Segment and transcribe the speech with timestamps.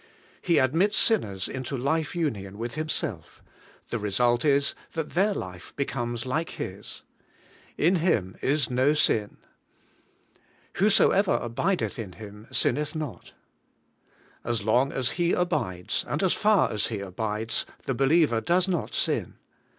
[0.41, 3.43] He admits sinners into life union with Himself;
[3.91, 7.03] the result is, that their life becomes like His.
[7.77, 9.37] 'In Him is no sin.
[10.77, 13.33] Whosoever abideth m Him sinneth not.'
[14.51, 18.67] As long as he abides, and as far as he abides, the be liever does
[18.67, 19.35] not sin.